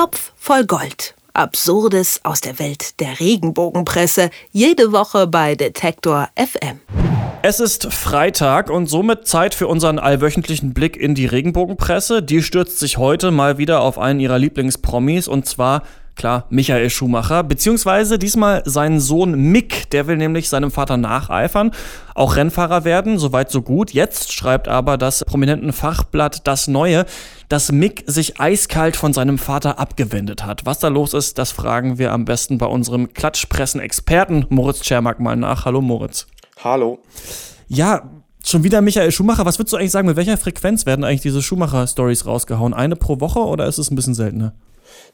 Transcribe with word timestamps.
Topf 0.00 0.32
voll 0.34 0.64
Gold. 0.64 1.14
Absurdes 1.34 2.20
aus 2.22 2.40
der 2.40 2.58
Welt 2.58 2.98
der 3.00 3.20
Regenbogenpresse. 3.20 4.30
Jede 4.50 4.92
Woche 4.92 5.26
bei 5.26 5.56
Detektor 5.56 6.30
FM. 6.36 6.80
Es 7.42 7.60
ist 7.60 7.92
Freitag 7.92 8.70
und 8.70 8.86
somit 8.86 9.26
Zeit 9.26 9.54
für 9.54 9.66
unseren 9.66 9.98
allwöchentlichen 9.98 10.72
Blick 10.72 10.96
in 10.96 11.14
die 11.14 11.26
Regenbogenpresse. 11.26 12.22
Die 12.22 12.42
stürzt 12.42 12.78
sich 12.78 12.96
heute 12.96 13.30
mal 13.30 13.58
wieder 13.58 13.82
auf 13.82 13.98
einen 13.98 14.20
ihrer 14.20 14.38
Lieblingspromis 14.38 15.28
und 15.28 15.44
zwar 15.44 15.82
Klar, 16.20 16.44
Michael 16.50 16.90
Schumacher, 16.90 17.42
beziehungsweise 17.42 18.18
diesmal 18.18 18.62
seinen 18.66 19.00
Sohn 19.00 19.32
Mick, 19.32 19.88
der 19.88 20.06
will 20.06 20.18
nämlich 20.18 20.50
seinem 20.50 20.70
Vater 20.70 20.98
nacheifern, 20.98 21.70
auch 22.14 22.36
Rennfahrer 22.36 22.84
werden, 22.84 23.18
soweit 23.18 23.50
so 23.50 23.62
gut. 23.62 23.94
Jetzt 23.94 24.30
schreibt 24.30 24.68
aber 24.68 24.98
das 24.98 25.24
prominenten 25.24 25.72
Fachblatt 25.72 26.46
Das 26.46 26.68
Neue, 26.68 27.06
dass 27.48 27.72
Mick 27.72 28.04
sich 28.06 28.38
eiskalt 28.38 28.96
von 28.96 29.14
seinem 29.14 29.38
Vater 29.38 29.78
abgewendet 29.78 30.44
hat. 30.44 30.66
Was 30.66 30.78
da 30.78 30.88
los 30.88 31.14
ist, 31.14 31.38
das 31.38 31.52
fragen 31.52 31.96
wir 31.96 32.12
am 32.12 32.26
besten 32.26 32.58
bei 32.58 32.66
unserem 32.66 33.14
Klatschpressen-Experten 33.14 34.44
Moritz 34.50 34.80
Tschermak 34.80 35.20
mal 35.20 35.36
nach. 35.36 35.64
Hallo 35.64 35.80
Moritz. 35.80 36.26
Hallo. 36.62 36.98
Ja, 37.66 38.02
Schon 38.42 38.64
wieder 38.64 38.80
Michael 38.80 39.12
Schumacher. 39.12 39.44
Was 39.44 39.58
würdest 39.58 39.72
du 39.72 39.76
eigentlich 39.76 39.90
sagen, 39.90 40.08
mit 40.08 40.16
welcher 40.16 40.38
Frequenz 40.38 40.84
werden 40.86 41.04
eigentlich 41.04 41.20
diese 41.20 41.42
Schumacher-Stories 41.42 42.24
rausgehauen? 42.26 42.72
Eine 42.72 42.96
pro 42.96 43.20
Woche 43.20 43.40
oder 43.40 43.66
ist 43.66 43.78
es 43.78 43.90
ein 43.90 43.96
bisschen 43.96 44.14
seltener? 44.14 44.54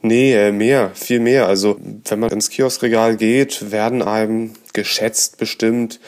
Nee, 0.03 0.35
äh, 0.35 0.53
mehr, 0.53 0.91
viel 0.95 1.21
mehr. 1.21 1.47
Also 1.47 1.79
wenn 2.09 2.21
man 2.21 2.31
ins 2.31 2.51
Kioskregal 2.51 3.17
geht, 3.17 3.71
werden 3.71 4.03
einem 4.03 4.53
geschätzt 4.73 5.39
bestimmt 5.39 6.01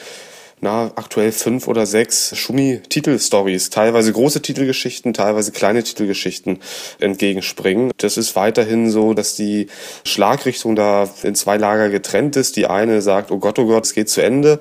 na, 0.61 0.91
aktuell 0.95 1.31
fünf 1.31 1.67
oder 1.67 1.85
sechs 1.85 2.35
Schumi-Titelstories, 2.35 3.69
teilweise 3.69 4.11
große 4.11 4.41
Titelgeschichten, 4.41 5.13
teilweise 5.13 5.51
kleine 5.51 5.83
Titelgeschichten 5.83 6.59
entgegenspringen. 6.99 7.91
Das 7.97 8.17
ist 8.17 8.35
weiterhin 8.35 8.91
so, 8.91 9.13
dass 9.13 9.35
die 9.35 9.67
Schlagrichtung 10.03 10.75
da 10.75 11.09
in 11.23 11.35
zwei 11.35 11.57
Lager 11.57 11.89
getrennt 11.89 12.35
ist. 12.35 12.57
Die 12.57 12.67
eine 12.67 13.01
sagt, 13.01 13.31
oh 13.31 13.39
Gott, 13.39 13.57
oh 13.57 13.67
Gott, 13.67 13.85
es 13.85 13.93
geht 13.93 14.09
zu 14.09 14.21
Ende 14.21 14.59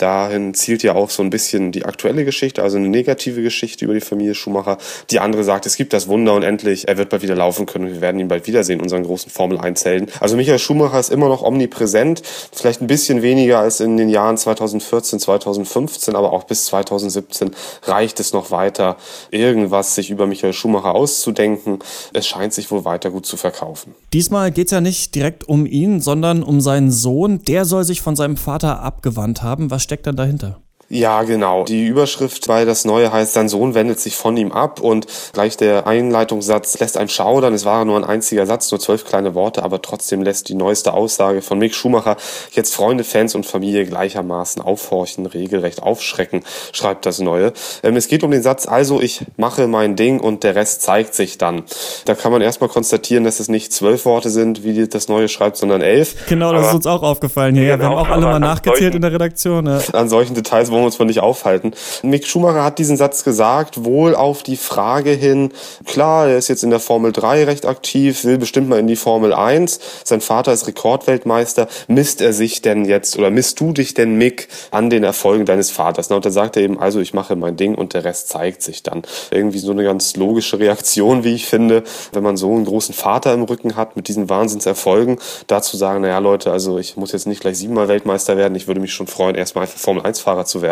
dahin 0.00 0.54
zielt 0.54 0.82
ja 0.82 0.94
auch 0.94 1.10
so 1.10 1.22
ein 1.22 1.30
bisschen 1.30 1.72
die 1.72 1.84
aktuelle 1.84 2.24
Geschichte, 2.24 2.62
also 2.62 2.76
eine 2.76 2.88
negative 2.88 3.42
Geschichte 3.42 3.84
über 3.84 3.94
die 3.94 4.00
Familie 4.00 4.34
Schumacher. 4.34 4.78
Die 5.10 5.20
andere 5.20 5.44
sagt, 5.44 5.66
es 5.66 5.76
gibt 5.76 5.92
das 5.92 6.08
Wunder 6.08 6.34
und 6.34 6.42
endlich, 6.42 6.88
er 6.88 6.98
wird 6.98 7.10
bald 7.10 7.22
wieder 7.22 7.34
laufen 7.34 7.66
können 7.66 7.86
und 7.86 7.92
wir 7.94 8.00
werden 8.00 8.20
ihn 8.20 8.28
bald 8.28 8.46
wiedersehen, 8.46 8.80
unseren 8.80 9.04
großen 9.04 9.30
Formel-1-Helden. 9.30 10.08
Also 10.20 10.36
Michael 10.36 10.58
Schumacher 10.58 10.98
ist 10.98 11.10
immer 11.10 11.28
noch 11.28 11.42
omnipräsent, 11.42 12.22
vielleicht 12.52 12.80
ein 12.80 12.86
bisschen 12.86 13.22
weniger 13.22 13.58
als 13.58 13.80
in 13.80 13.96
den 13.96 14.08
Jahren 14.08 14.36
2014, 14.36 15.20
2015, 15.20 16.16
aber 16.16 16.32
auch 16.32 16.44
bis 16.44 16.66
2017 16.66 17.50
reicht 17.84 18.20
es 18.20 18.32
noch 18.32 18.50
weiter, 18.50 18.96
irgendwas 19.30 19.94
sich 19.94 20.10
über 20.10 20.26
Michael 20.26 20.52
Schumacher 20.52 20.94
auszudenken. 20.94 21.78
Es 22.12 22.26
scheint 22.26 22.52
sich 22.52 22.70
wohl 22.70 22.84
weiter 22.84 23.10
gut 23.10 23.26
zu 23.26 23.36
verkaufen. 23.36 23.94
Diesmal 24.12 24.50
geht 24.50 24.66
es 24.66 24.72
ja 24.72 24.80
nicht 24.80 25.14
direkt 25.14 25.48
um 25.48 25.66
ihn, 25.66 26.00
sondern 26.00 26.42
um 26.42 26.60
seinen 26.60 26.90
Sohn. 26.90 27.42
Der 27.44 27.64
soll 27.64 27.84
sich 27.84 28.00
von 28.00 28.16
seinem 28.16 28.36
Vater 28.36 28.82
abgewandt 28.82 29.42
haben. 29.42 29.70
Was 29.70 29.82
steckt 29.90 30.06
dann 30.06 30.14
dahinter? 30.14 30.62
Ja, 30.92 31.22
genau. 31.22 31.62
Die 31.66 31.86
Überschrift 31.86 32.48
bei 32.48 32.64
das 32.64 32.84
Neue 32.84 33.12
heißt, 33.12 33.32
sein 33.32 33.48
Sohn 33.48 33.74
wendet 33.74 34.00
sich 34.00 34.16
von 34.16 34.36
ihm 34.36 34.50
ab 34.50 34.80
und 34.80 35.06
gleich 35.32 35.56
der 35.56 35.86
Einleitungssatz 35.86 36.80
lässt 36.80 36.96
einen 36.96 37.08
schaudern. 37.08 37.54
Es 37.54 37.64
war 37.64 37.84
nur 37.84 37.96
ein 37.96 38.02
einziger 38.02 38.44
Satz, 38.44 38.72
nur 38.72 38.80
zwölf 38.80 39.04
kleine 39.04 39.36
Worte, 39.36 39.62
aber 39.62 39.82
trotzdem 39.82 40.22
lässt 40.22 40.48
die 40.48 40.56
neueste 40.56 40.92
Aussage 40.92 41.42
von 41.42 41.60
Mick 41.60 41.76
Schumacher 41.76 42.16
jetzt 42.50 42.74
Freunde, 42.74 43.04
Fans 43.04 43.36
und 43.36 43.46
Familie 43.46 43.86
gleichermaßen 43.86 44.60
aufhorchen, 44.60 45.26
regelrecht 45.26 45.80
aufschrecken, 45.80 46.42
schreibt 46.72 47.06
das 47.06 47.20
Neue. 47.20 47.52
Ähm, 47.84 47.94
es 47.94 48.08
geht 48.08 48.24
um 48.24 48.32
den 48.32 48.42
Satz, 48.42 48.66
also 48.66 49.00
ich 49.00 49.24
mache 49.36 49.68
mein 49.68 49.94
Ding 49.94 50.18
und 50.18 50.42
der 50.42 50.56
Rest 50.56 50.82
zeigt 50.82 51.14
sich 51.14 51.38
dann. 51.38 51.62
Da 52.04 52.16
kann 52.16 52.32
man 52.32 52.42
erstmal 52.42 52.68
konstatieren, 52.68 53.22
dass 53.22 53.38
es 53.38 53.46
nicht 53.46 53.72
zwölf 53.72 54.06
Worte 54.06 54.28
sind, 54.28 54.64
wie 54.64 54.88
das 54.88 55.06
Neue 55.06 55.28
schreibt, 55.28 55.56
sondern 55.56 55.82
elf. 55.82 56.26
Genau, 56.28 56.50
das 56.50 56.62
aber 56.62 56.68
ist 56.70 56.74
uns 56.74 56.86
auch 56.88 57.04
aufgefallen 57.04 57.54
hier. 57.54 57.66
Ja, 57.66 57.78
wir 57.78 57.86
haben 57.86 57.94
auch 57.94 58.08
alle 58.08 58.26
mal 58.26 58.40
nachgezählt 58.40 58.78
solchen, 58.80 58.96
in 58.96 59.02
der 59.02 59.12
Redaktion. 59.12 59.66
Ja. 59.66 59.80
An 59.92 60.08
solchen 60.08 60.34
Details, 60.34 60.68
wo 60.72 60.79
wollen 60.80 60.84
wir 60.84 60.86
uns 60.86 60.96
von 60.96 61.06
nicht 61.06 61.20
aufhalten. 61.20 61.72
Mick 62.02 62.26
Schumacher 62.26 62.64
hat 62.64 62.78
diesen 62.78 62.96
Satz 62.96 63.24
gesagt, 63.24 63.84
wohl 63.84 64.14
auf 64.14 64.42
die 64.42 64.56
Frage 64.56 65.10
hin, 65.10 65.52
klar, 65.84 66.28
er 66.28 66.38
ist 66.38 66.48
jetzt 66.48 66.62
in 66.62 66.70
der 66.70 66.80
Formel 66.80 67.12
3 67.12 67.44
recht 67.44 67.66
aktiv, 67.66 68.24
will 68.24 68.38
bestimmt 68.38 68.68
mal 68.68 68.78
in 68.78 68.86
die 68.86 68.96
Formel 68.96 69.32
1. 69.32 69.80
Sein 70.04 70.20
Vater 70.20 70.52
ist 70.52 70.66
Rekordweltmeister. 70.66 71.68
Misst 71.88 72.20
er 72.20 72.32
sich 72.32 72.62
denn 72.62 72.84
jetzt 72.84 73.18
oder 73.18 73.30
misst 73.30 73.60
du 73.60 73.72
dich 73.72 73.94
denn, 73.94 74.16
Mick, 74.16 74.48
an 74.70 74.90
den 74.90 75.04
Erfolgen 75.04 75.44
deines 75.44 75.70
Vaters? 75.70 76.10
Und 76.10 76.24
da 76.24 76.30
sagt 76.30 76.56
er 76.56 76.62
eben, 76.62 76.80
also 76.80 77.00
ich 77.00 77.14
mache 77.14 77.36
mein 77.36 77.56
Ding 77.56 77.74
und 77.74 77.94
der 77.94 78.04
Rest 78.04 78.28
zeigt 78.28 78.62
sich 78.62 78.82
dann. 78.82 79.02
Irgendwie 79.30 79.58
so 79.58 79.72
eine 79.72 79.84
ganz 79.84 80.16
logische 80.16 80.58
Reaktion, 80.58 81.24
wie 81.24 81.34
ich 81.34 81.46
finde, 81.46 81.82
wenn 82.12 82.22
man 82.22 82.36
so 82.36 82.52
einen 82.52 82.64
großen 82.64 82.94
Vater 82.94 83.34
im 83.34 83.42
Rücken 83.42 83.76
hat 83.76 83.96
mit 83.96 84.08
diesen 84.08 84.28
Wahnsinnserfolgen, 84.28 85.18
dazu 85.46 85.76
sagen, 85.76 86.02
naja 86.02 86.18
Leute, 86.18 86.50
also 86.50 86.78
ich 86.78 86.96
muss 86.96 87.12
jetzt 87.12 87.26
nicht 87.26 87.40
gleich 87.40 87.58
siebenmal 87.58 87.88
Weltmeister 87.88 88.36
werden, 88.36 88.54
ich 88.54 88.66
würde 88.66 88.80
mich 88.80 88.92
schon 88.92 89.06
freuen, 89.06 89.34
erstmal 89.34 89.66
Formel 89.66 90.02
1 90.04 90.20
Fahrer 90.20 90.44
zu 90.44 90.62
werden. 90.62 90.69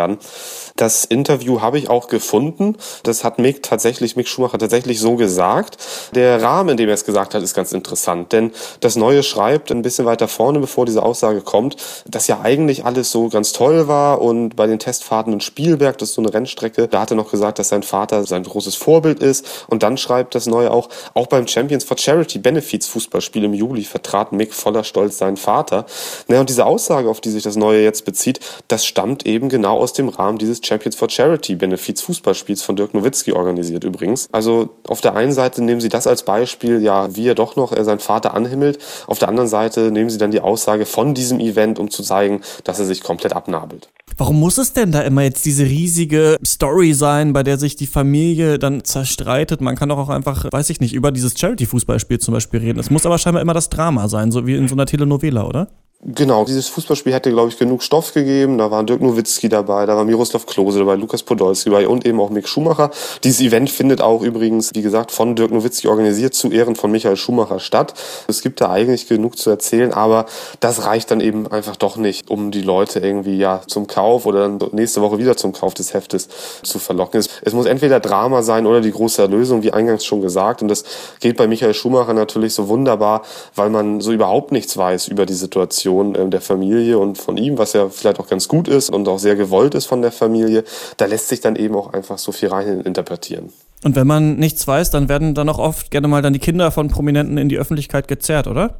Das 0.75 1.05
Interview 1.05 1.61
habe 1.61 1.77
ich 1.77 1.89
auch 1.89 2.07
gefunden. 2.07 2.77
Das 3.03 3.23
hat 3.23 3.39
Mick 3.39 3.63
tatsächlich, 3.63 4.15
Mick 4.15 4.27
Schumacher 4.27 4.57
tatsächlich 4.57 4.99
so 4.99 5.15
gesagt. 5.15 5.77
Der 6.15 6.41
Rahmen, 6.41 6.69
in 6.69 6.77
dem 6.77 6.89
er 6.89 6.95
es 6.95 7.05
gesagt 7.05 7.35
hat, 7.35 7.43
ist 7.43 7.53
ganz 7.53 7.73
interessant, 7.73 8.31
denn 8.31 8.51
das 8.79 8.95
Neue 8.95 9.23
schreibt 9.23 9.71
ein 9.71 9.81
bisschen 9.81 10.05
weiter 10.05 10.27
vorne, 10.27 10.59
bevor 10.59 10.85
diese 10.85 11.03
Aussage 11.03 11.41
kommt, 11.41 11.75
dass 12.07 12.27
ja 12.27 12.41
eigentlich 12.41 12.85
alles 12.85 13.11
so 13.11 13.29
ganz 13.29 13.51
toll 13.51 13.87
war 13.87 14.21
und 14.21 14.55
bei 14.55 14.67
den 14.67 14.79
Testfahrten 14.79 15.33
in 15.33 15.41
Spielberg, 15.41 15.97
das 15.97 16.09
ist 16.09 16.15
so 16.15 16.21
eine 16.21 16.33
Rennstrecke, 16.33 16.87
da 16.87 17.01
hat 17.01 17.11
er 17.11 17.15
noch 17.15 17.31
gesagt, 17.31 17.59
dass 17.59 17.69
sein 17.69 17.83
Vater 17.83 18.25
sein 18.25 18.43
großes 18.43 18.75
Vorbild 18.75 19.19
ist 19.19 19.65
und 19.67 19.83
dann 19.83 19.97
schreibt 19.97 20.35
das 20.35 20.45
Neue 20.45 20.71
auch, 20.71 20.89
auch 21.13 21.27
beim 21.27 21.47
Champions 21.47 21.83
for 21.83 21.97
Charity 21.97 22.39
Benefits 22.39 22.87
Fußballspiel 22.87 23.43
im 23.43 23.53
Juli 23.53 23.83
vertrat 23.83 24.31
Mick 24.31 24.53
voller 24.53 24.83
Stolz 24.83 25.17
seinen 25.17 25.37
Vater. 25.37 25.85
Naja, 26.27 26.41
und 26.41 26.49
diese 26.49 26.65
Aussage, 26.65 27.09
auf 27.09 27.21
die 27.21 27.29
sich 27.29 27.43
das 27.43 27.55
Neue 27.55 27.83
jetzt 27.83 28.05
bezieht, 28.05 28.39
das 28.67 28.85
stammt 28.85 29.25
eben 29.25 29.49
genau 29.49 29.77
aus 29.77 29.88
dem 29.93 30.09
Rahmen 30.09 30.37
dieses 30.37 30.59
Champions 30.63 30.95
for 30.95 31.09
Charity 31.09 31.55
Benefiz 31.55 32.01
Fußballspiels 32.01 32.61
von 32.63 32.75
Dirk 32.75 32.93
Nowitzki 32.93 33.33
organisiert 33.33 33.83
übrigens. 33.83 34.27
Also 34.31 34.69
auf 34.87 35.01
der 35.01 35.15
einen 35.15 35.31
Seite 35.31 35.63
nehmen 35.63 35.81
sie 35.81 35.89
das 35.89 36.07
als 36.07 36.23
Beispiel, 36.23 36.81
ja, 36.81 37.15
wie 37.15 37.27
er 37.27 37.35
doch 37.35 37.55
noch 37.55 37.71
er 37.71 37.85
seinen 37.85 37.99
Vater 37.99 38.33
anhimmelt. 38.33 38.79
Auf 39.07 39.19
der 39.19 39.29
anderen 39.29 39.49
Seite 39.49 39.91
nehmen 39.91 40.09
sie 40.09 40.17
dann 40.17 40.31
die 40.31 40.41
Aussage 40.41 40.85
von 40.85 41.13
diesem 41.13 41.39
Event, 41.39 41.79
um 41.79 41.89
zu 41.89 42.03
zeigen, 42.03 42.41
dass 42.63 42.79
er 42.79 42.85
sich 42.85 43.01
komplett 43.03 43.33
abnabelt. 43.33 43.89
Warum 44.17 44.39
muss 44.39 44.57
es 44.57 44.73
denn 44.73 44.91
da 44.91 45.01
immer 45.01 45.21
jetzt 45.21 45.45
diese 45.45 45.63
riesige 45.63 46.37
Story 46.45 46.93
sein, 46.93 47.31
bei 47.31 47.43
der 47.43 47.57
sich 47.57 47.75
die 47.75 47.87
Familie 47.87 48.59
dann 48.59 48.83
zerstreitet? 48.83 49.61
Man 49.61 49.75
kann 49.75 49.89
doch 49.89 49.97
auch 49.97 50.09
einfach, 50.09 50.45
weiß 50.51 50.69
ich 50.71 50.81
nicht, 50.81 50.93
über 50.93 51.11
dieses 51.11 51.39
Charity-Fußballspiel 51.39 52.19
zum 52.19 52.33
Beispiel 52.33 52.59
reden. 52.59 52.79
Es 52.79 52.89
muss 52.89 53.05
aber 53.05 53.17
scheinbar 53.17 53.41
immer 53.41 53.53
das 53.53 53.69
Drama 53.69 54.09
sein, 54.09 54.31
so 54.31 54.45
wie 54.45 54.55
in 54.55 54.67
so 54.67 54.75
einer 54.75 54.85
Telenovela, 54.85 55.45
oder? 55.45 55.69
Genau, 56.01 56.45
dieses 56.45 56.69
Fußballspiel 56.69 57.11
hätte, 57.11 57.29
glaube 57.29 57.49
ich, 57.49 57.57
genug 57.57 57.83
Stoff 57.83 58.13
gegeben. 58.13 58.57
Da 58.57 58.71
war 58.71 58.85
Dirk 58.85 59.01
Nowitzki 59.01 59.49
dabei, 59.49 59.85
da 59.85 59.97
war 59.97 60.05
Miroslav 60.05 60.45
Klose 60.45 60.79
dabei, 60.79 60.95
Lukas 60.95 61.23
Podolski 61.23 61.69
dabei 61.69 61.89
und 61.89 62.05
eben 62.05 62.21
auch 62.21 62.29
Mick 62.29 62.47
Schumacher. 62.47 62.89
Dieses 63.25 63.41
Event 63.41 63.69
findet 63.69 63.99
auch 63.99 64.21
übrigens, 64.21 64.71
wie 64.73 64.81
gesagt, 64.81 65.11
von 65.11 65.35
Dirk 65.35 65.51
Nowitzki 65.51 65.89
organisiert 65.89 66.33
zu 66.33 66.51
Ehren 66.51 66.77
von 66.77 66.89
Michael 66.89 67.17
Schumacher 67.17 67.59
statt. 67.59 67.95
Es 68.29 68.41
gibt 68.41 68.61
da 68.61 68.69
eigentlich 68.69 69.09
genug 69.09 69.37
zu 69.37 69.49
erzählen, 69.49 69.91
aber 69.91 70.25
das 70.61 70.85
reicht 70.85 71.11
dann 71.11 71.19
eben 71.19 71.47
einfach 71.47 71.75
doch 71.75 71.97
nicht, 71.97 72.29
um 72.29 72.51
die 72.51 72.61
Leute 72.61 72.99
irgendwie 72.99 73.35
ja 73.35 73.61
zum 73.67 73.85
Kauf 73.87 74.25
oder 74.25 74.47
dann 74.47 74.69
nächste 74.71 75.01
Woche 75.01 75.17
wieder 75.17 75.35
zum 75.35 75.51
Kauf 75.51 75.73
des 75.73 75.93
Heftes 75.93 76.29
zu 76.63 76.79
verlocken. 76.79 77.19
Es, 77.19 77.27
es 77.41 77.51
muss 77.51 77.65
entweder 77.65 77.99
Drama 77.99 78.41
sein 78.41 78.67
oder 78.67 78.79
die 78.79 78.91
große 78.91 79.21
Erlösung, 79.21 79.63
wie 79.63 79.73
eingangs 79.73 80.05
schon 80.05 80.21
gesagt. 80.21 80.61
Und 80.61 80.69
das 80.69 80.85
geht 81.19 81.35
bei 81.35 81.47
Michael 81.47 81.73
Schumacher 81.73 82.13
natürlich 82.13 82.53
so 82.53 82.69
wunderbar, 82.69 83.23
weil 83.53 83.69
man 83.69 83.99
so 83.99 84.13
überhaupt 84.13 84.53
nichts 84.53 84.77
weiß 84.77 85.09
über 85.09 85.25
die 85.25 85.33
Situation 85.33 85.88
Reaktion 85.89 86.15
äh, 86.15 86.29
der 86.29 86.41
Familie 86.41 86.97
und 86.97 87.17
von 87.17 87.37
ihm, 87.37 87.57
was 87.57 87.73
ja 87.73 87.89
vielleicht 87.89 88.19
auch 88.19 88.27
ganz 88.27 88.47
gut 88.47 88.67
ist 88.67 88.89
und 88.89 89.07
auch 89.07 89.19
sehr 89.19 89.35
gewollt 89.35 89.75
ist 89.75 89.85
von 89.85 90.01
der 90.01 90.11
Familie, 90.11 90.63
da 90.97 91.05
lässt 91.05 91.29
sich 91.29 91.41
dann 91.41 91.55
eben 91.55 91.75
auch 91.75 91.93
einfach 91.93 92.17
so 92.17 92.31
viel 92.31 92.49
rein 92.49 92.81
interpretieren. 92.81 93.51
Und 93.83 93.95
wenn 93.95 94.07
man 94.07 94.35
nichts 94.35 94.67
weiß, 94.67 94.91
dann 94.91 95.07
werden 95.07 95.33
dann 95.33 95.47
auch 95.47 95.57
oft 95.57 95.89
gerne 95.89 96.09
mal 96.09 96.21
dann 96.21 96.33
die 96.33 96.39
Kinder 96.39 96.69
von 96.69 96.89
Prominenten 96.89 97.37
in 97.37 97.47
die 97.47 97.57
Öffentlichkeit 97.57 98.09
gezerrt, 98.09 98.47
oder? 98.47 98.75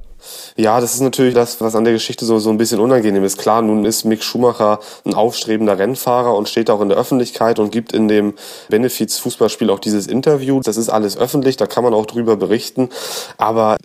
Ja, 0.57 0.81
das 0.81 0.95
ist 0.95 0.99
natürlich 0.99 1.33
das, 1.33 1.61
was 1.61 1.75
an 1.75 1.85
der 1.85 1.93
Geschichte 1.93 2.25
so, 2.25 2.39
so 2.39 2.49
ein 2.49 2.57
bisschen 2.57 2.81
unangenehm 2.81 3.23
ist. 3.23 3.37
Klar, 3.37 3.61
nun 3.61 3.85
ist 3.85 4.03
Mick 4.03 4.21
Schumacher 4.21 4.79
ein 5.05 5.13
aufstrebender 5.13 5.79
Rennfahrer 5.79 6.35
und 6.35 6.49
steht 6.49 6.69
auch 6.69 6.81
in 6.81 6.89
der 6.89 6.97
Öffentlichkeit 6.97 7.59
und 7.59 7.71
gibt 7.71 7.93
in 7.93 8.09
dem 8.09 8.33
Benefiz-Fußballspiel 8.67 9.69
auch 9.69 9.79
dieses 9.79 10.07
Interview. 10.07 10.59
Das 10.59 10.75
ist 10.75 10.89
alles 10.89 11.17
öffentlich, 11.17 11.55
da 11.55 11.67
kann 11.67 11.85
man 11.85 11.93
auch 11.93 12.05
drüber 12.05 12.35
berichten. 12.35 12.89
Aber 13.37 13.77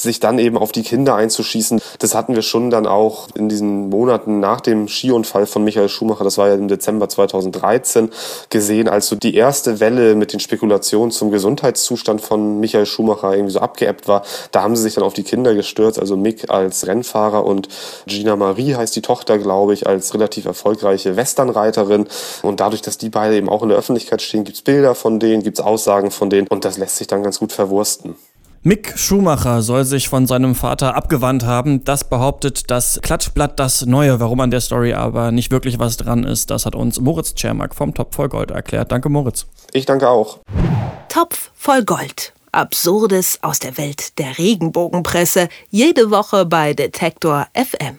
sich 0.00 0.20
dann 0.20 0.38
eben 0.38 0.56
auf 0.56 0.72
die 0.72 0.82
Kinder 0.82 1.14
einzuschießen, 1.14 1.80
das 1.98 2.14
hatten 2.14 2.34
wir 2.34 2.42
schon 2.42 2.70
dann 2.70 2.86
auch 2.86 3.28
in 3.34 3.48
diesen 3.48 3.88
Monaten 3.88 4.40
nach 4.40 4.60
dem 4.60 4.88
Skiunfall 4.88 5.46
von 5.46 5.64
Michael 5.64 5.88
Schumacher, 5.88 6.24
das 6.24 6.38
war 6.38 6.48
ja 6.48 6.54
im 6.54 6.68
Dezember 6.68 7.08
2013, 7.08 8.10
gesehen, 8.50 8.88
als 8.88 9.08
so 9.08 9.16
die 9.16 9.34
erste 9.34 9.80
Welle 9.80 10.14
mit 10.14 10.32
den 10.32 10.40
Spekulationen 10.40 11.10
zum 11.10 11.30
Gesundheitszustand 11.30 12.20
von 12.20 12.60
Michael 12.60 12.86
Schumacher 12.86 13.34
irgendwie 13.34 13.52
so 13.52 13.60
abgeebbt 13.60 14.08
war. 14.08 14.22
Da 14.52 14.62
haben 14.62 14.76
sie 14.76 14.82
sich 14.82 14.94
dann 14.94 15.04
auf 15.04 15.14
die 15.14 15.22
Kinder 15.22 15.54
gestürzt, 15.54 15.98
also 15.98 16.16
Mick 16.16 16.50
als 16.50 16.86
Rennfahrer 16.86 17.44
und 17.44 17.68
Gina 18.06 18.36
Marie 18.36 18.74
heißt 18.74 18.94
die 18.96 19.02
Tochter, 19.02 19.38
glaube 19.38 19.74
ich, 19.74 19.86
als 19.86 20.14
relativ 20.14 20.46
erfolgreiche 20.46 21.16
Westernreiterin. 21.16 22.06
Und 22.42 22.60
dadurch, 22.60 22.82
dass 22.82 22.98
die 22.98 23.10
beide 23.10 23.36
eben 23.36 23.48
auch 23.48 23.62
in 23.62 23.68
der 23.68 23.78
Öffentlichkeit 23.78 24.22
stehen, 24.22 24.44
gibt's 24.44 24.62
Bilder 24.62 24.94
von 24.94 25.20
denen, 25.20 25.42
gibt's 25.42 25.60
Aussagen 25.60 26.10
von 26.10 26.30
denen 26.30 26.46
und 26.48 26.64
das 26.64 26.78
lässt 26.78 26.96
sich 26.96 27.06
dann 27.06 27.22
ganz 27.22 27.38
gut 27.38 27.52
verwursten. 27.52 28.16
Mick 28.62 28.98
Schumacher 28.98 29.62
soll 29.62 29.84
sich 29.84 30.08
von 30.08 30.26
seinem 30.26 30.56
Vater 30.56 30.96
abgewandt 30.96 31.44
haben. 31.46 31.84
Das 31.84 32.04
behauptet 32.04 32.70
das 32.70 33.00
Klatschblatt 33.02 33.58
das 33.58 33.86
Neue. 33.86 34.18
Warum 34.18 34.40
an 34.40 34.50
der 34.50 34.60
Story 34.60 34.94
aber 34.94 35.30
nicht 35.30 35.52
wirklich 35.52 35.78
was 35.78 35.96
dran 35.96 36.24
ist, 36.24 36.50
das 36.50 36.66
hat 36.66 36.74
uns 36.74 37.00
Moritz 37.00 37.34
Czermak 37.34 37.74
vom 37.74 37.94
Topf 37.94 38.16
voll 38.16 38.28
Gold 38.28 38.50
erklärt. 38.50 38.90
Danke, 38.90 39.08
Moritz. 39.08 39.46
Ich 39.72 39.86
danke 39.86 40.08
auch. 40.08 40.40
Topf 41.08 41.52
voll 41.54 41.84
Gold. 41.84 42.32
Absurdes 42.50 43.38
aus 43.42 43.60
der 43.60 43.78
Welt 43.78 44.18
der 44.18 44.38
Regenbogenpresse. 44.38 45.48
Jede 45.70 46.10
Woche 46.10 46.44
bei 46.44 46.74
Detektor 46.74 47.46
FM. 47.54 47.96